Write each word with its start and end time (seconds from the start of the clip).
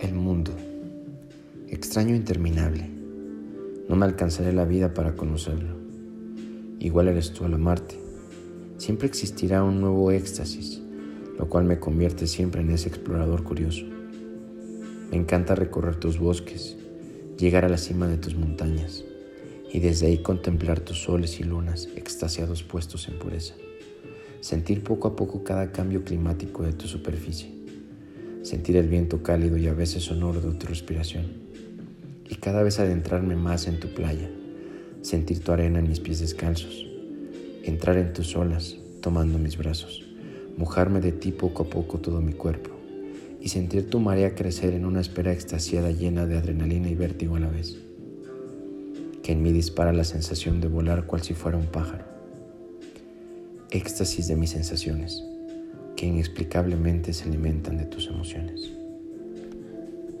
El 0.00 0.14
mundo. 0.14 0.52
Extraño 1.66 2.14
interminable. 2.14 2.88
No 3.88 3.96
me 3.96 4.06
alcanzaré 4.06 4.52
la 4.52 4.64
vida 4.64 4.94
para 4.94 5.16
conocerlo. 5.16 5.74
Igual 6.78 7.08
eres 7.08 7.32
tú 7.32 7.44
al 7.44 7.54
amarte. 7.54 7.98
Siempre 8.76 9.08
existirá 9.08 9.64
un 9.64 9.80
nuevo 9.80 10.12
éxtasis, 10.12 10.80
lo 11.36 11.48
cual 11.48 11.64
me 11.64 11.80
convierte 11.80 12.28
siempre 12.28 12.60
en 12.60 12.70
ese 12.70 12.88
explorador 12.88 13.42
curioso. 13.42 13.86
Me 15.10 15.16
encanta 15.16 15.56
recorrer 15.56 15.96
tus 15.96 16.20
bosques, 16.20 16.76
llegar 17.36 17.64
a 17.64 17.68
la 17.68 17.78
cima 17.78 18.06
de 18.06 18.18
tus 18.18 18.36
montañas 18.36 19.02
y 19.72 19.80
desde 19.80 20.06
ahí 20.06 20.18
contemplar 20.18 20.78
tus 20.78 21.02
soles 21.02 21.40
y 21.40 21.42
lunas 21.42 21.88
extasiados 21.96 22.62
puestos 22.62 23.08
en 23.08 23.18
pureza. 23.18 23.54
Sentir 24.42 24.84
poco 24.84 25.08
a 25.08 25.16
poco 25.16 25.42
cada 25.42 25.72
cambio 25.72 26.04
climático 26.04 26.62
de 26.62 26.72
tu 26.72 26.86
superficie 26.86 27.57
sentir 28.48 28.78
el 28.78 28.88
viento 28.88 29.22
cálido 29.22 29.58
y 29.58 29.66
a 29.66 29.74
veces 29.74 30.04
sonoro 30.04 30.40
de 30.40 30.54
tu 30.54 30.66
respiración, 30.66 31.26
y 32.30 32.36
cada 32.36 32.62
vez 32.62 32.80
adentrarme 32.80 33.36
más 33.36 33.66
en 33.66 33.78
tu 33.78 33.88
playa, 33.88 34.30
sentir 35.02 35.44
tu 35.44 35.52
arena 35.52 35.80
en 35.80 35.88
mis 35.88 36.00
pies 36.00 36.20
descalzos, 36.20 36.86
entrar 37.62 37.98
en 37.98 38.14
tus 38.14 38.34
olas 38.36 38.78
tomando 39.02 39.38
mis 39.38 39.58
brazos, 39.58 40.02
mojarme 40.56 41.02
de 41.02 41.12
ti 41.12 41.30
poco 41.30 41.64
a 41.64 41.66
poco 41.68 41.98
todo 41.98 42.22
mi 42.22 42.32
cuerpo, 42.32 42.70
y 43.38 43.50
sentir 43.50 43.90
tu 43.90 44.00
marea 44.00 44.34
crecer 44.34 44.72
en 44.72 44.86
una 44.86 45.02
espera 45.02 45.30
extasiada 45.30 45.90
llena 45.90 46.24
de 46.24 46.38
adrenalina 46.38 46.88
y 46.88 46.94
vértigo 46.94 47.36
a 47.36 47.40
la 47.40 47.50
vez, 47.50 47.76
que 49.22 49.32
en 49.32 49.42
mí 49.42 49.52
dispara 49.52 49.92
la 49.92 50.04
sensación 50.04 50.62
de 50.62 50.68
volar 50.68 51.04
cual 51.04 51.20
si 51.20 51.34
fuera 51.34 51.58
un 51.58 51.66
pájaro. 51.66 52.06
Éxtasis 53.70 54.26
de 54.26 54.36
mis 54.36 54.48
sensaciones 54.48 55.22
que 55.98 56.06
inexplicablemente 56.06 57.12
se 57.12 57.24
alimentan 57.24 57.76
de 57.76 57.84
tus 57.84 58.06
emociones. 58.06 58.70